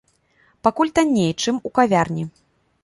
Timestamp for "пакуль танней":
0.67-1.31